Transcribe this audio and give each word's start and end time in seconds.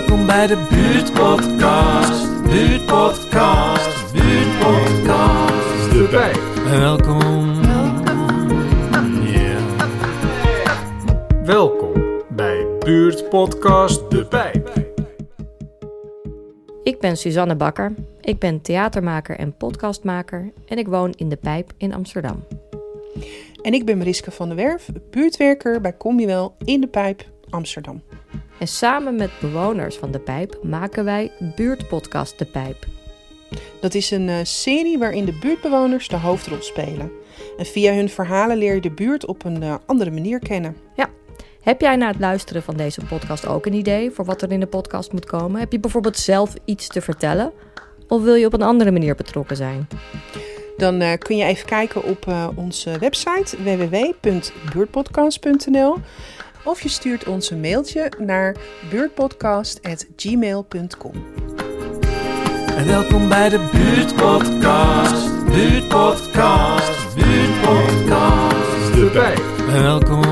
bij 0.00 0.46
de 0.46 0.66
buurtpodcast. 0.70 2.42
Buurtpodcast, 2.42 4.12
buurtpodcast. 4.12 5.90
De 5.90 6.08
Pijp. 6.10 6.68
Welkom. 6.68 7.60
Ja. 9.24 9.56
Welkom 11.44 11.92
bij 12.28 12.66
Buurtpodcast 12.78 14.10
De 14.10 14.26
Pijp. 14.26 14.72
Ik 16.82 17.00
ben 17.00 17.16
Suzanne 17.16 17.56
Bakker. 17.56 17.94
Ik 18.20 18.38
ben 18.38 18.60
theatermaker 18.60 19.36
en 19.36 19.56
podcastmaker 19.56 20.52
en 20.66 20.78
ik 20.78 20.88
woon 20.88 21.12
in 21.16 21.28
De 21.28 21.36
Pijp 21.36 21.72
in 21.76 21.94
Amsterdam. 21.94 22.44
En 23.62 23.74
ik 23.74 23.84
ben 23.84 23.98
Mariska 23.98 24.30
van 24.30 24.48
der 24.48 24.56
Werf, 24.56 24.88
buurtwerker 25.10 25.80
bij 25.80 25.96
Combiewel 25.96 26.54
in 26.64 26.80
de 26.80 26.86
Pijp, 26.86 27.24
Amsterdam. 27.50 28.02
En 28.58 28.68
samen 28.68 29.16
met 29.16 29.30
bewoners 29.40 29.96
van 29.96 30.10
De 30.10 30.18
Pijp 30.18 30.58
maken 30.62 31.04
wij 31.04 31.32
buurtpodcast 31.56 32.38
De 32.38 32.44
Pijp. 32.44 32.86
Dat 33.80 33.94
is 33.94 34.10
een 34.10 34.28
eh, 34.28 34.36
serie 34.42 34.98
waarin 34.98 35.24
de 35.24 35.38
buurtbewoners 35.40 36.08
de 36.08 36.16
hoofdrol 36.16 36.62
spelen. 36.62 37.10
En 37.56 37.66
via 37.66 37.94
hun 37.94 38.08
verhalen 38.08 38.56
leer 38.56 38.74
je 38.74 38.80
de 38.80 38.90
buurt 38.90 39.26
op 39.26 39.44
een 39.44 39.62
eh, 39.62 39.74
andere 39.86 40.10
manier 40.10 40.38
kennen. 40.38 40.76
Ja, 40.96 41.08
heb 41.62 41.80
jij 41.80 41.96
na 41.96 42.06
het 42.06 42.20
luisteren 42.20 42.62
van 42.62 42.76
deze 42.76 43.04
podcast 43.04 43.46
ook 43.46 43.66
een 43.66 43.74
idee 43.74 44.10
voor 44.10 44.24
wat 44.24 44.42
er 44.42 44.52
in 44.52 44.60
de 44.60 44.66
podcast 44.66 45.12
moet 45.12 45.26
komen? 45.26 45.60
Heb 45.60 45.72
je 45.72 45.80
bijvoorbeeld 45.80 46.16
zelf 46.16 46.54
iets 46.64 46.86
te 46.86 47.00
vertellen? 47.00 47.52
Of 48.08 48.22
wil 48.22 48.34
je 48.34 48.46
op 48.46 48.52
een 48.52 48.62
andere 48.62 48.90
manier 48.90 49.14
betrokken 49.14 49.56
zijn? 49.56 49.88
Dan 50.76 51.00
eh, 51.00 51.18
kun 51.18 51.36
je 51.36 51.44
even 51.44 51.66
kijken 51.66 52.04
op 52.04 52.26
onze 52.54 52.98
website 52.98 53.62
www.buurtpodcast.nl 53.62 55.96
of 56.64 56.80
je 56.80 56.88
stuurt 56.88 57.26
ons 57.26 57.50
een 57.50 57.60
mailtje 57.60 58.12
naar 58.18 58.56
buurtpodcast.gmail.com. 58.90 61.24
En 62.76 62.86
welkom 62.86 63.28
bij 63.28 63.48
de 63.48 63.68
buurtpodcast. 63.72 65.44
Buurtpodcast, 65.44 67.14
buurtpodcast. 67.14 68.94
De 68.94 69.10
Pijp. 69.12 69.42
En 69.68 69.82
welkom. 69.82 70.31